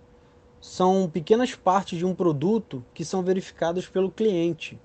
São 0.60 1.08
pequenas 1.08 1.54
partes 1.54 1.98
de 1.98 2.06
um 2.06 2.14
produto 2.14 2.82
que 2.94 3.04
são 3.04 3.22
verificadas 3.22 3.86
pelo 3.86 4.10
cliente, 4.10 4.80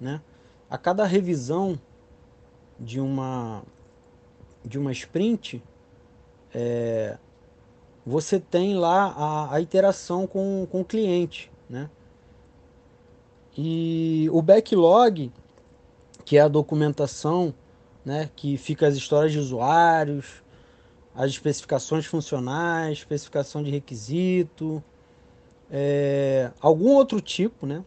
né? 0.00 0.20
A 0.72 0.78
cada 0.78 1.04
revisão 1.04 1.78
de 2.80 2.98
uma 2.98 3.62
de 4.64 4.78
uma 4.78 4.90
sprint, 4.90 5.62
é, 6.54 7.18
você 8.06 8.40
tem 8.40 8.74
lá 8.74 9.12
a, 9.14 9.56
a 9.56 9.60
interação 9.60 10.26
com, 10.26 10.66
com 10.72 10.80
o 10.80 10.84
cliente, 10.84 11.52
né? 11.68 11.90
E 13.54 14.30
o 14.32 14.40
backlog, 14.40 15.30
que 16.24 16.38
é 16.38 16.40
a 16.40 16.48
documentação, 16.48 17.52
né, 18.02 18.30
que 18.34 18.56
fica 18.56 18.86
as 18.86 18.96
histórias 18.96 19.30
de 19.30 19.38
usuários, 19.38 20.42
as 21.14 21.32
especificações 21.32 22.06
funcionais, 22.06 22.96
especificação 22.96 23.62
de 23.62 23.70
requisito, 23.70 24.82
é, 25.70 26.50
algum 26.62 26.94
outro 26.94 27.20
tipo, 27.20 27.66
né? 27.66 27.84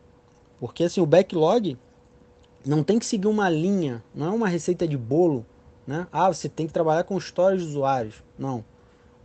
Porque 0.59 0.83
assim, 0.83 1.01
o 1.01 1.05
backlog 1.07 1.79
não 2.65 2.83
tem 2.83 2.97
que 2.97 3.05
seguir 3.05 3.27
uma 3.27 3.49
linha, 3.49 4.03
não 4.13 4.27
é 4.27 4.29
uma 4.29 4.47
receita 4.47 4.87
de 4.87 4.97
bolo, 4.97 5.45
né? 5.85 6.07
Ah, 6.11 6.27
você 6.27 6.49
tem 6.49 6.65
que 6.65 6.73
trabalhar 6.73 7.03
com 7.03 7.17
histórias 7.17 7.61
de 7.61 7.67
usuários. 7.67 8.23
Não. 8.37 8.65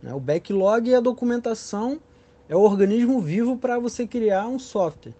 Né? 0.01 0.13
O 0.13 0.19
backlog 0.19 0.91
é 0.91 0.97
a 0.97 1.01
documentação, 1.01 1.99
é 2.47 2.55
o 2.55 2.61
organismo 2.61 3.19
vivo 3.19 3.57
para 3.57 3.79
você 3.79 4.05
criar 4.05 4.47
um 4.47 4.59
software. 4.59 5.15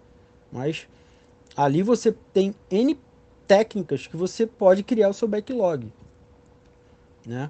Mas 0.52 0.88
ali 1.56 1.82
você 1.82 2.16
tem 2.34 2.54
N 2.70 3.00
técnicas 3.48 4.06
que 4.06 4.16
você 4.16 4.46
pode 4.46 4.84
criar 4.84 5.10
o 5.10 5.14
seu 5.14 5.28
backlog. 5.28 5.92
Né? 7.26 7.50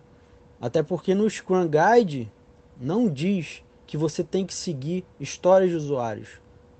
Até 0.60 0.82
porque 0.82 1.14
no 1.14 1.30
Scrum 1.30 1.68
Guide 1.68 2.32
não 2.80 3.10
diz 3.10 3.64
que 3.86 3.98
você 3.98 4.24
tem 4.24 4.46
que 4.46 4.54
seguir 4.54 5.04
histórias 5.20 5.70
de 5.70 5.76
usuários, 5.76 6.30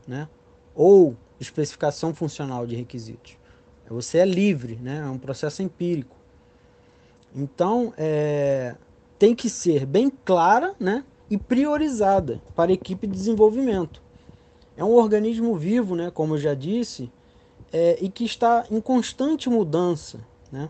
né? 0.08 0.30
Ou 0.74 1.16
especificação 1.40 2.14
funcional 2.14 2.66
de 2.66 2.76
requisitos. 2.76 3.41
Você 3.92 4.20
é 4.20 4.26
livre, 4.26 4.76
né? 4.82 5.04
É 5.06 5.10
um 5.10 5.18
processo 5.18 5.62
empírico. 5.62 6.16
Então, 7.36 7.94
é, 7.98 8.76
tem 9.20 9.36
que 9.36 9.50
ser 9.50 9.86
bem 9.86 10.10
clara, 10.10 10.74
né? 10.80 11.04
E 11.30 11.38
priorizada 11.38 12.42
para 12.56 12.72
a 12.72 12.74
equipe 12.74 13.08
de 13.08 13.14
desenvolvimento. 13.14 14.02
É 14.76 14.84
um 14.84 14.94
organismo 14.94 15.56
vivo, 15.56 15.96
né? 15.96 16.10
Como 16.12 16.36
eu 16.36 16.38
já 16.38 16.54
disse, 16.54 17.12
é, 17.72 17.98
e 18.02 18.10
que 18.10 18.26
está 18.26 18.66
em 18.70 18.82
constante 18.82 19.50
mudança, 19.50 20.20
né? 20.52 20.70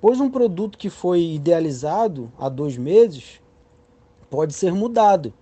Pois 0.00 0.20
um 0.20 0.30
produto 0.30 0.78
que 0.78 0.88
foi 0.88 1.22
idealizado 1.22 2.32
há 2.38 2.48
dois 2.48 2.76
meses 2.76 3.40
pode 4.30 4.54
ser 4.54 4.72
mudado. 4.72 5.32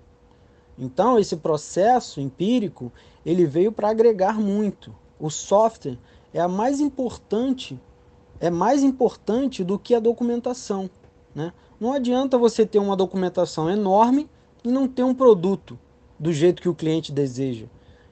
Então 0.76 1.18
esse 1.18 1.36
processo 1.36 2.20
empírico 2.20 2.92
ele 3.24 3.46
veio 3.46 3.70
para 3.70 3.90
agregar 3.90 4.38
muito. 4.40 4.94
O 5.20 5.30
software 5.30 5.98
é 6.32 6.40
a 6.40 6.48
mais 6.48 6.80
importante, 6.80 7.80
é 8.40 8.50
mais 8.50 8.82
importante 8.82 9.64
do 9.64 9.78
que 9.78 9.94
a 9.94 10.00
documentação, 10.00 10.88
né? 11.34 11.52
Não 11.80 11.92
adianta 11.92 12.36
você 12.36 12.66
ter 12.66 12.78
uma 12.78 12.96
documentação 12.96 13.70
enorme 13.70 14.28
e 14.64 14.68
não 14.68 14.88
ter 14.88 15.04
um 15.04 15.14
produto 15.14 15.78
do 16.18 16.32
jeito 16.32 16.60
que 16.60 16.68
o 16.68 16.74
cliente 16.74 17.12
deseja. 17.12 17.66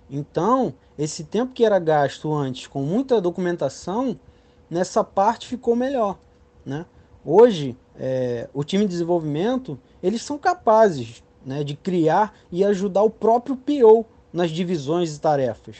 Então, 0.08 0.72
esse 0.96 1.24
tempo 1.24 1.52
que 1.52 1.64
era 1.64 1.78
gasto 1.78 2.32
antes 2.32 2.68
com 2.68 2.82
muita 2.82 3.20
documentação, 3.20 4.18
nessa 4.70 5.02
parte 5.02 5.48
ficou 5.48 5.74
melhor. 5.74 6.16
Né? 6.64 6.86
Hoje, 7.24 7.76
é, 7.98 8.48
o 8.54 8.62
time 8.62 8.84
de 8.84 8.90
desenvolvimento, 8.90 9.78
eles 10.00 10.22
são 10.22 10.38
capazes 10.38 11.24
né, 11.44 11.64
de 11.64 11.74
criar 11.74 12.34
e 12.52 12.64
ajudar 12.64 13.02
o 13.02 13.10
próprio 13.10 13.56
PO 13.56 14.06
nas 14.32 14.50
divisões 14.50 15.16
e 15.16 15.20
tarefas. 15.20 15.76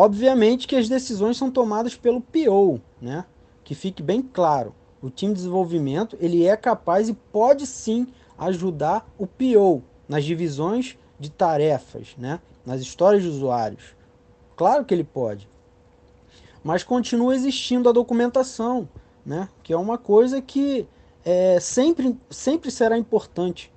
Obviamente 0.00 0.68
que 0.68 0.76
as 0.76 0.88
decisões 0.88 1.36
são 1.36 1.50
tomadas 1.50 1.96
pelo 1.96 2.20
PO, 2.20 2.80
né? 3.02 3.24
que 3.64 3.74
fique 3.74 4.00
bem 4.00 4.22
claro. 4.22 4.72
O 5.02 5.10
time 5.10 5.32
de 5.32 5.38
desenvolvimento 5.38 6.16
ele 6.20 6.46
é 6.46 6.56
capaz 6.56 7.08
e 7.08 7.14
pode 7.14 7.66
sim 7.66 8.06
ajudar 8.38 9.10
o 9.18 9.26
PO 9.26 9.82
nas 10.08 10.24
divisões 10.24 10.96
de 11.18 11.28
tarefas, 11.28 12.14
né? 12.16 12.38
nas 12.64 12.80
histórias 12.80 13.24
de 13.24 13.28
usuários. 13.28 13.96
Claro 14.56 14.84
que 14.84 14.94
ele 14.94 15.02
pode. 15.02 15.48
Mas 16.62 16.84
continua 16.84 17.34
existindo 17.34 17.88
a 17.88 17.92
documentação, 17.92 18.88
né? 19.26 19.48
que 19.64 19.72
é 19.72 19.76
uma 19.76 19.98
coisa 19.98 20.40
que 20.40 20.86
é, 21.24 21.58
sempre, 21.58 22.16
sempre 22.30 22.70
será 22.70 22.96
importante. 22.96 23.72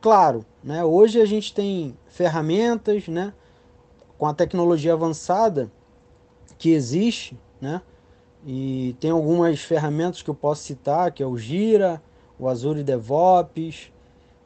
Claro, 0.00 0.46
né? 0.62 0.84
hoje 0.84 1.20
a 1.20 1.26
gente 1.26 1.52
tem 1.52 1.98
ferramentas 2.06 3.08
né? 3.08 3.34
Com 4.22 4.28
a 4.28 4.32
tecnologia 4.32 4.92
avançada 4.92 5.68
que 6.56 6.70
existe, 6.70 7.36
né? 7.60 7.82
e 8.46 8.94
tem 9.00 9.10
algumas 9.10 9.62
ferramentas 9.62 10.22
que 10.22 10.30
eu 10.30 10.34
posso 10.34 10.62
citar, 10.62 11.10
que 11.10 11.24
é 11.24 11.26
o 11.26 11.36
Gira, 11.36 12.00
o 12.38 12.48
Azure 12.48 12.84
DevOps, 12.84 13.90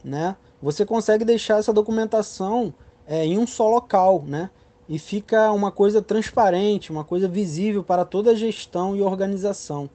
né? 0.03 0.35
Você 0.63 0.87
consegue 0.87 1.27
deixar 1.27 1.59
essa 1.59 1.75
documentação 1.75 2.73
é, 3.07 3.27
em 3.27 3.39
um 3.39 3.47
só 3.47 3.69
local, 3.69 4.25
né? 4.27 4.49
E 4.89 4.99
fica 4.99 5.53
uma 5.53 5.71
coisa 5.71 6.01
transparente, 6.01 6.91
uma 6.91 7.05
coisa 7.05 7.29
visível 7.29 7.85
para 7.85 8.07
toda 8.07 8.31
a 8.31 8.35
gestão 8.35 8.97
e 8.97 9.03
organização, 9.03 9.91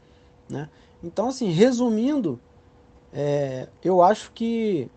né? 0.48 0.70
Então, 1.04 1.30
assim, 1.30 1.50
resumindo, 1.50 2.39
é, 3.12 3.67
eu 3.84 4.04
acho 4.04 4.32
que 4.32 4.91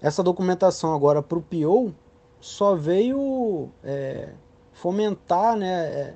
essa 0.00 0.22
documentação 0.22 0.94
agora 0.94 1.20
para 1.20 1.38
o 1.38 1.42
PO 1.42 1.92
só 2.40 2.74
veio 2.74 3.70
é, 3.82 4.32
fomentar, 4.72 5.56
né, 5.56 5.86
é, 5.86 6.14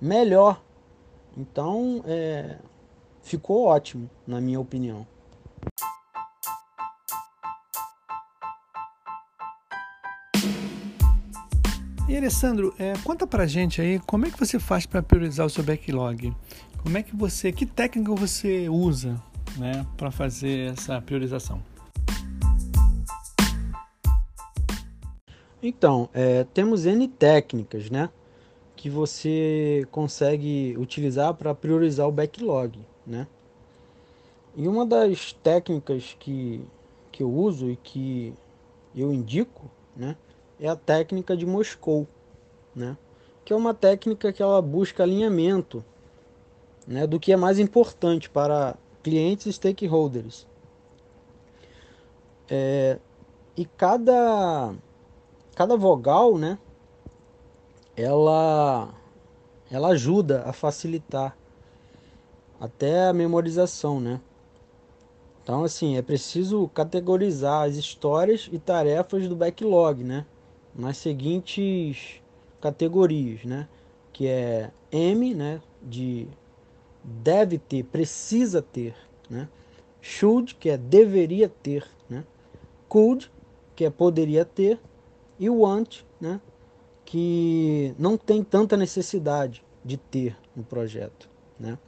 melhor. 0.00 0.62
Então, 1.36 2.02
é, 2.06 2.58
ficou 3.22 3.66
ótimo, 3.66 4.08
na 4.26 4.40
minha 4.40 4.60
opinião. 4.60 5.06
E 12.06 12.16
Alessandro, 12.16 12.72
é, 12.78 12.92
conta 13.02 13.26
pra 13.26 13.46
gente 13.46 13.80
aí 13.80 13.98
como 13.98 14.26
é 14.26 14.30
que 14.30 14.38
você 14.38 14.58
faz 14.58 14.86
para 14.86 15.02
priorizar 15.02 15.46
o 15.46 15.50
seu 15.50 15.64
backlog? 15.64 16.32
Como 16.82 16.98
é 16.98 17.02
que 17.02 17.16
você, 17.16 17.50
que 17.50 17.64
técnica 17.66 18.14
você 18.14 18.68
usa, 18.68 19.20
né, 19.56 19.84
para 19.96 20.10
fazer 20.10 20.72
essa 20.72 21.00
priorização? 21.00 21.60
Então, 25.66 26.10
é, 26.12 26.44
temos 26.52 26.84
N 26.84 27.08
técnicas, 27.08 27.88
né, 27.88 28.10
que 28.76 28.90
você 28.90 29.86
consegue 29.90 30.76
utilizar 30.78 31.32
para 31.34 31.54
priorizar 31.54 32.06
o 32.06 32.12
backlog, 32.12 32.78
né? 33.06 33.26
E 34.54 34.68
uma 34.68 34.84
das 34.84 35.32
técnicas 35.32 36.14
que, 36.20 36.62
que 37.10 37.22
eu 37.22 37.32
uso 37.32 37.70
e 37.70 37.76
que 37.76 38.34
eu 38.94 39.12
indico, 39.12 39.70
né, 39.96 40.16
é 40.60 40.68
a 40.68 40.76
técnica 40.76 41.36
de 41.36 41.46
Moscou, 41.46 42.06
né? 42.74 42.96
que 43.44 43.52
é 43.52 43.56
uma 43.56 43.74
técnica 43.74 44.32
que 44.32 44.42
ela 44.42 44.60
busca 44.62 45.02
alinhamento 45.02 45.84
né, 46.86 47.06
do 47.06 47.20
que 47.20 47.32
é 47.32 47.36
mais 47.36 47.58
importante 47.58 48.30
para 48.30 48.76
clientes 49.02 49.46
e 49.46 49.52
stakeholders. 49.52 50.46
É, 52.48 52.98
e 53.56 53.64
cada, 53.64 54.74
cada 55.54 55.76
vogal, 55.76 56.36
né, 56.36 56.58
ela, 57.96 58.92
ela 59.70 59.88
ajuda 59.88 60.42
a 60.44 60.52
facilitar 60.52 61.36
até 62.60 63.08
a 63.08 63.12
memorização, 63.12 64.00
né? 64.00 64.20
Então, 65.42 65.62
assim, 65.62 65.96
é 65.96 66.02
preciso 66.02 66.68
categorizar 66.68 67.68
as 67.68 67.76
histórias 67.76 68.48
e 68.50 68.58
tarefas 68.58 69.28
do 69.28 69.36
backlog, 69.36 70.02
né? 70.02 70.24
nas 70.74 70.96
seguintes 70.96 72.20
categorias, 72.60 73.44
né? 73.44 73.68
Que 74.12 74.26
é 74.26 74.70
M, 74.90 75.34
né? 75.34 75.60
De 75.82 76.26
deve 77.02 77.58
ter, 77.58 77.84
precisa 77.84 78.60
ter, 78.60 78.94
né? 79.28 79.48
Should, 80.00 80.54
que 80.56 80.68
é 80.68 80.76
deveria 80.76 81.48
ter, 81.48 81.86
né? 82.08 82.24
Could, 82.88 83.30
que 83.76 83.84
é 83.84 83.90
poderia 83.90 84.44
ter, 84.44 84.80
e 85.38 85.48
want, 85.50 86.02
né? 86.20 86.40
Que 87.04 87.94
não 87.98 88.16
tem 88.16 88.42
tanta 88.42 88.76
necessidade 88.76 89.64
de 89.84 89.96
ter 89.96 90.36
no 90.56 90.64
projeto, 90.64 91.28
né? 91.58 91.78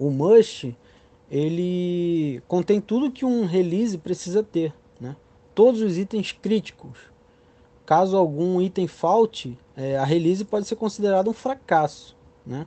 o 0.00 0.10
must, 0.10 0.74
ele 1.30 2.42
contém 2.48 2.80
tudo 2.80 3.12
que 3.12 3.24
um 3.24 3.44
release 3.44 3.98
precisa 3.98 4.42
ter, 4.42 4.72
né? 4.98 5.14
Todos 5.54 5.82
os 5.82 5.98
itens 5.98 6.32
críticos. 6.32 6.98
Caso 7.84 8.16
algum 8.16 8.62
item 8.62 8.88
falte, 8.88 9.58
é, 9.76 9.98
a 9.98 10.04
release 10.04 10.42
pode 10.42 10.66
ser 10.66 10.76
considerada 10.76 11.28
um 11.28 11.34
fracasso, 11.34 12.16
né? 12.46 12.66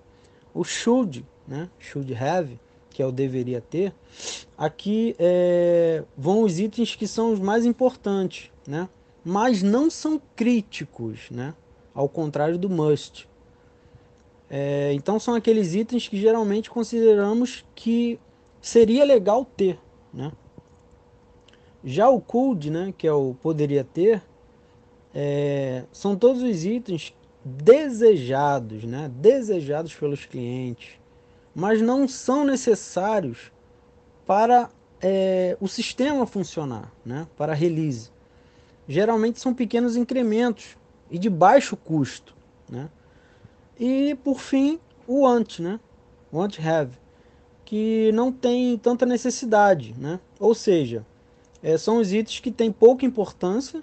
O 0.53 0.63
should, 0.63 1.25
né? 1.47 1.67
Should 1.79 2.13
have, 2.13 2.59
que 2.91 3.01
é 3.01 3.05
o 3.05 3.11
deveria 3.11 3.59
ter. 3.59 3.91
Aqui 4.55 5.15
é, 5.17 6.03
vão 6.15 6.43
os 6.43 6.59
itens 6.59 6.95
que 6.95 7.07
são 7.07 7.33
os 7.33 7.39
mais 7.39 7.65
importantes, 7.65 8.51
né? 8.67 8.87
Mas 9.23 9.63
não 9.63 9.89
são 9.89 10.21
críticos, 10.35 11.29
né? 11.31 11.53
Ao 11.93 12.09
contrário 12.09 12.57
do 12.57 12.69
must. 12.69 13.27
É, 14.49 14.93
então 14.93 15.19
são 15.19 15.33
aqueles 15.33 15.73
itens 15.73 16.07
que 16.07 16.19
geralmente 16.19 16.69
consideramos 16.69 17.65
que 17.73 18.19
seria 18.61 19.03
legal 19.03 19.43
ter, 19.45 19.79
né? 20.13 20.31
Já 21.83 22.07
o 22.07 22.21
could, 22.21 22.69
né, 22.69 22.93
que 22.97 23.05
é 23.05 23.11
o 23.11 23.35
poderia 23.41 23.83
ter, 23.83 24.23
é, 25.13 25.83
são 25.91 26.15
todos 26.15 26.41
os 26.41 26.63
itens 26.63 27.13
desejados, 27.43 28.85
né, 28.85 29.11
desejados 29.15 29.93
pelos 29.93 30.25
clientes, 30.25 30.97
mas 31.53 31.81
não 31.81 32.07
são 32.07 32.45
necessários 32.45 33.51
para 34.25 34.69
é, 35.01 35.57
o 35.59 35.67
sistema 35.67 36.25
funcionar, 36.25 36.89
né, 37.05 37.27
para 37.35 37.53
release. 37.53 38.12
Geralmente 38.87 39.39
são 39.39 39.53
pequenos 39.53 39.95
incrementos 39.95 40.77
e 41.09 41.17
de 41.17 41.29
baixo 41.29 41.75
custo, 41.77 42.35
né? 42.69 42.89
E 43.79 44.15
por 44.23 44.39
fim, 44.39 44.79
o 45.07 45.21
want, 45.21 45.59
né? 45.59 45.79
Want 46.31 46.59
have 46.59 47.03
que 47.65 48.11
não 48.13 48.31
tem 48.31 48.77
tanta 48.77 49.05
necessidade, 49.05 49.95
né? 49.97 50.19
Ou 50.39 50.53
seja, 50.53 51.05
é, 51.61 51.77
são 51.77 51.97
os 51.97 52.11
itens 52.11 52.39
que 52.39 52.51
têm 52.51 52.71
pouca 52.71 53.05
importância 53.05 53.81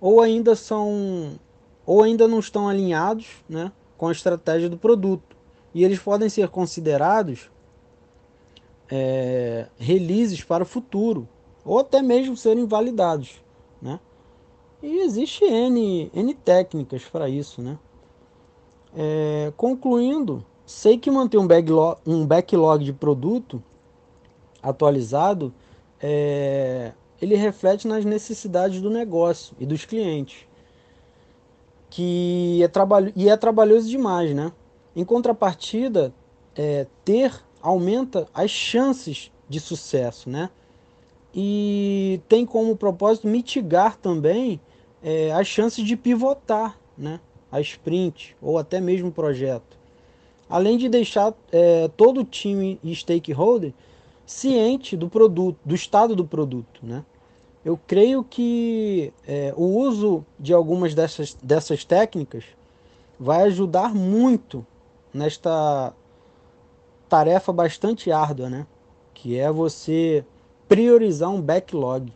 ou 0.00 0.20
ainda 0.20 0.54
são 0.54 1.38
ou 1.86 2.02
ainda 2.02 2.28
não 2.28 2.38
estão 2.38 2.68
alinhados, 2.68 3.28
né, 3.48 3.72
com 3.96 4.08
a 4.08 4.12
estratégia 4.12 4.68
do 4.68 4.76
produto 4.76 5.34
e 5.72 5.84
eles 5.84 5.98
podem 5.98 6.28
ser 6.28 6.48
considerados 6.48 7.50
é, 8.90 9.68
releases 9.78 10.44
para 10.44 10.64
o 10.64 10.66
futuro 10.66 11.26
ou 11.64 11.78
até 11.78 12.02
mesmo 12.02 12.36
serem 12.36 12.66
validados? 12.66 13.40
E 14.82 15.00
existe 15.00 15.44
N, 15.44 16.10
N 16.14 16.34
técnicas 16.34 17.04
para 17.04 17.28
isso, 17.28 17.60
né? 17.60 17.78
É, 18.96 19.52
concluindo, 19.56 20.44
sei 20.64 20.96
que 20.96 21.10
manter 21.10 21.38
um 21.38 21.46
backlog, 21.46 21.98
um 22.06 22.26
backlog 22.26 22.84
de 22.84 22.92
produto 22.92 23.62
atualizado 24.62 25.52
é, 26.00 26.92
ele 27.20 27.34
reflete 27.34 27.86
nas 27.86 28.04
necessidades 28.04 28.80
do 28.80 28.88
negócio 28.88 29.54
e 29.58 29.66
dos 29.66 29.84
clientes 29.84 30.48
que 31.90 32.62
é 32.62 32.68
trabalho 32.68 33.12
e 33.16 33.28
é 33.28 33.36
trabalhoso 33.36 33.88
demais, 33.88 34.34
né? 34.34 34.52
Em 34.94 35.04
contrapartida, 35.04 36.12
é, 36.54 36.86
ter 37.04 37.32
aumenta 37.62 38.28
as 38.32 38.50
chances 38.50 39.32
de 39.48 39.58
sucesso, 39.58 40.28
né? 40.28 40.50
E 41.34 42.20
tem 42.28 42.44
como 42.44 42.76
propósito 42.76 43.26
mitigar 43.26 43.96
também 43.96 44.60
é, 45.02 45.32
as 45.32 45.46
chances 45.46 45.84
de 45.84 45.96
pivotar, 45.96 46.78
né? 46.96 47.20
A 47.50 47.60
sprint 47.60 48.36
ou 48.42 48.58
até 48.58 48.80
mesmo 48.80 49.10
projeto 49.10 49.78
além 50.48 50.78
de 50.78 50.88
deixar 50.88 51.34
é, 51.52 51.88
todo 51.88 52.20
o 52.20 52.24
time 52.24 52.80
e 52.82 52.94
stakeholder 52.94 53.72
ciente 54.24 54.96
do 54.96 55.08
produto, 55.08 55.58
do 55.64 55.74
estado 55.74 56.16
do 56.16 56.24
produto. 56.24 56.80
Né? 56.82 57.04
Eu 57.64 57.78
creio 57.86 58.24
que 58.24 59.12
é, 59.26 59.52
o 59.56 59.64
uso 59.64 60.24
de 60.38 60.54
algumas 60.54 60.94
dessas, 60.94 61.34
dessas 61.42 61.84
técnicas 61.84 62.44
vai 63.18 63.42
ajudar 63.42 63.94
muito 63.94 64.64
nesta 65.12 65.92
tarefa 67.08 67.52
bastante 67.52 68.10
árdua, 68.10 68.48
né? 68.48 68.66
que 69.12 69.38
é 69.38 69.50
você 69.50 70.24
priorizar 70.68 71.30
um 71.30 71.40
backlog. 71.40 72.12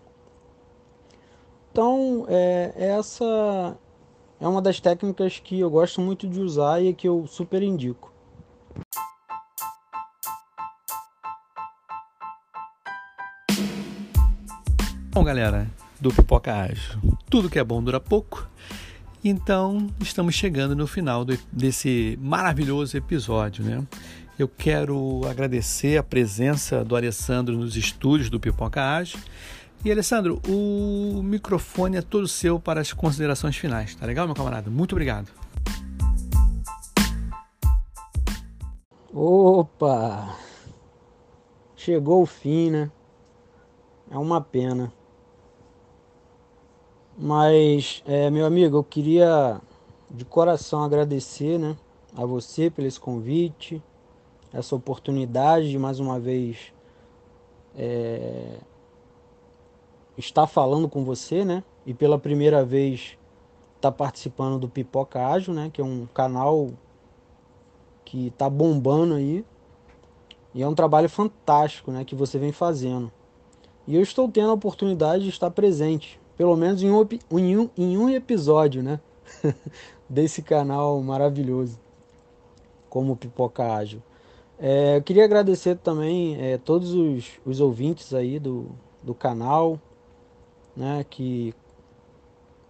Então, 1.72 2.26
é, 2.28 2.70
essa 2.76 3.74
é 4.38 4.46
uma 4.46 4.60
das 4.60 4.78
técnicas 4.78 5.38
que 5.38 5.58
eu 5.58 5.70
gosto 5.70 6.02
muito 6.02 6.28
de 6.28 6.38
usar 6.38 6.82
e 6.82 6.92
que 6.92 7.08
eu 7.08 7.26
super 7.26 7.62
indico. 7.62 8.12
Bom, 15.12 15.24
galera, 15.24 15.66
do 15.98 16.12
Pipoca 16.12 16.54
Ágil, 16.54 17.00
tudo 17.30 17.48
que 17.48 17.58
é 17.58 17.64
bom 17.64 17.82
dura 17.82 17.98
pouco. 17.98 18.46
Então, 19.24 19.88
estamos 19.98 20.34
chegando 20.34 20.76
no 20.76 20.86
final 20.86 21.24
do, 21.24 21.38
desse 21.50 22.18
maravilhoso 22.20 22.98
episódio, 22.98 23.64
né? 23.64 23.82
Eu 24.38 24.46
quero 24.48 25.22
agradecer 25.26 25.96
a 25.96 26.02
presença 26.02 26.84
do 26.84 26.94
Alessandro 26.94 27.56
nos 27.56 27.76
estúdios 27.76 28.28
do 28.28 28.38
Pipoca 28.38 28.82
Ágil. 28.82 29.18
E, 29.84 29.90
Alessandro, 29.90 30.40
o 30.48 31.20
microfone 31.24 31.96
é 31.96 32.02
todo 32.02 32.28
seu 32.28 32.60
para 32.60 32.80
as 32.80 32.92
considerações 32.92 33.56
finais, 33.56 33.96
tá 33.96 34.06
legal, 34.06 34.26
meu 34.26 34.34
camarada? 34.36 34.70
Muito 34.70 34.92
obrigado. 34.92 35.28
Opa! 39.12 40.36
Chegou 41.74 42.22
o 42.22 42.26
fim, 42.26 42.70
né? 42.70 42.92
É 44.08 44.16
uma 44.16 44.40
pena. 44.40 44.92
Mas, 47.18 48.04
é, 48.06 48.30
meu 48.30 48.46
amigo, 48.46 48.76
eu 48.76 48.84
queria 48.84 49.60
de 50.08 50.24
coração 50.24 50.84
agradecer 50.84 51.58
né, 51.58 51.76
a 52.16 52.24
você 52.24 52.70
pelo 52.70 52.86
esse 52.86 53.00
convite, 53.00 53.82
essa 54.52 54.76
oportunidade 54.76 55.70
de 55.70 55.78
mais 55.78 55.98
uma 55.98 56.20
vez 56.20 56.72
é, 57.74 58.58
estar 60.16 60.46
falando 60.46 60.88
com 60.88 61.04
você, 61.04 61.44
né? 61.44 61.62
E 61.86 61.92
pela 61.92 62.18
primeira 62.18 62.64
vez 62.64 63.18
estar 63.76 63.90
tá 63.90 63.92
participando 63.92 64.58
do 64.58 64.68
Pipoca 64.68 65.26
Ágil, 65.26 65.54
né? 65.54 65.70
Que 65.72 65.80
é 65.80 65.84
um 65.84 66.06
canal 66.06 66.70
que 68.04 68.28
está 68.28 68.48
bombando 68.48 69.14
aí. 69.14 69.44
E 70.54 70.62
é 70.62 70.68
um 70.68 70.74
trabalho 70.74 71.08
fantástico 71.08 71.90
né, 71.90 72.04
que 72.04 72.14
você 72.14 72.38
vem 72.38 72.52
fazendo. 72.52 73.10
E 73.86 73.96
eu 73.96 74.02
estou 74.02 74.28
tendo 74.28 74.50
a 74.50 74.54
oportunidade 74.54 75.24
de 75.24 75.30
estar 75.30 75.50
presente 75.50 76.20
pelo 76.36 76.56
menos 76.56 76.82
em 76.82 76.90
um, 76.90 77.08
em 77.30 77.56
um, 77.56 77.70
em 77.76 77.96
um 77.96 78.10
episódio, 78.10 78.82
né? 78.82 79.00
Desse 80.08 80.42
canal 80.42 81.00
maravilhoso, 81.00 81.78
como 82.88 83.16
Pipoca 83.16 83.72
Ágil. 83.74 84.02
É, 84.58 84.96
eu 84.96 85.02
queria 85.02 85.24
agradecer 85.24 85.76
também 85.76 86.36
é, 86.40 86.58
todos 86.58 86.94
os, 86.94 87.40
os 87.44 87.60
ouvintes 87.60 88.12
aí 88.12 88.38
do, 88.38 88.70
do 89.02 89.14
canal, 89.14 89.80
né? 90.76 91.04
Que 91.08 91.54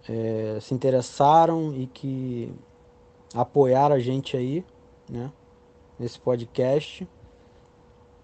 é, 0.07 0.57
se 0.61 0.73
interessaram 0.73 1.73
e 1.75 1.87
que 1.87 2.53
apoiaram 3.33 3.95
a 3.95 3.99
gente 3.99 4.35
aí, 4.37 4.65
né? 5.09 5.31
Nesse 5.97 6.19
podcast. 6.19 7.07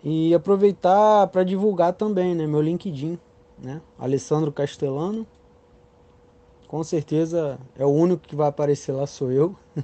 E 0.03 0.33
aproveitar 0.33 1.27
para 1.27 1.43
divulgar 1.43 1.93
também, 1.93 2.33
né? 2.33 2.47
Meu 2.47 2.61
LinkedIn, 2.61 3.19
né? 3.57 3.81
Alessandro 3.97 4.51
Castellano. 4.51 5.25
Com 6.67 6.83
certeza 6.83 7.59
é 7.75 7.83
o 7.83 7.89
único 7.89 8.27
que 8.27 8.35
vai 8.35 8.47
aparecer 8.47 8.91
lá 8.91 9.07
sou 9.07 9.31
eu. 9.31 9.55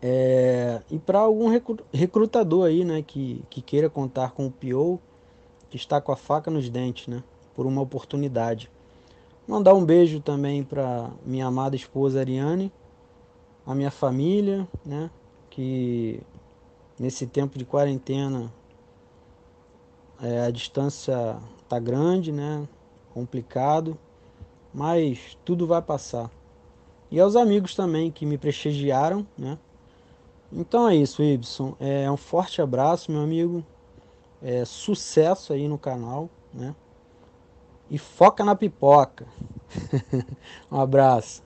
é, 0.00 0.80
e 0.88 1.00
para 1.00 1.18
algum 1.18 1.48
recrutador 1.92 2.68
aí, 2.68 2.84
né, 2.84 3.02
que, 3.02 3.42
que 3.50 3.60
queira 3.60 3.90
contar 3.90 4.30
com 4.30 4.46
o 4.46 4.52
PO, 4.52 5.00
que 5.68 5.76
está 5.76 6.00
com 6.00 6.12
a 6.12 6.16
faca 6.16 6.48
nos 6.48 6.70
dentes, 6.70 7.08
né, 7.08 7.24
por 7.54 7.66
uma 7.66 7.80
oportunidade. 7.80 8.70
Mandar 9.46 9.74
um 9.74 9.84
beijo 9.84 10.20
também 10.20 10.62
para 10.62 11.10
minha 11.24 11.46
amada 11.46 11.76
esposa 11.76 12.20
Ariane, 12.20 12.72
a 13.66 13.74
minha 13.74 13.90
família, 13.90 14.66
né, 14.84 15.10
que 15.50 16.20
nesse 16.98 17.26
tempo 17.26 17.58
de 17.58 17.64
quarentena 17.64 18.50
é, 20.22 20.40
a 20.40 20.50
distância 20.50 21.36
tá 21.68 21.78
grande, 21.78 22.32
né? 22.32 22.66
Complicado, 23.12 23.98
mas 24.72 25.36
tudo 25.44 25.66
vai 25.66 25.82
passar. 25.82 26.30
E 27.10 27.20
aos 27.20 27.36
amigos 27.36 27.74
também 27.74 28.10
que 28.10 28.26
me 28.26 28.38
prestigiaram, 28.38 29.26
né? 29.36 29.58
Então 30.52 30.88
é 30.88 30.96
isso, 30.96 31.22
Ibson. 31.22 31.76
É 31.78 32.10
um 32.10 32.16
forte 32.16 32.62
abraço, 32.62 33.10
meu 33.10 33.22
amigo. 33.22 33.64
É, 34.42 34.64
sucesso 34.64 35.52
aí 35.52 35.68
no 35.68 35.78
canal, 35.78 36.28
né? 36.52 36.74
E 37.90 37.98
foca 37.98 38.44
na 38.44 38.56
pipoca. 38.56 39.26
um 40.70 40.80
abraço. 40.80 41.43